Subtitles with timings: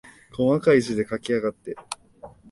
[0.35, 1.75] こまかい字で書きやがって。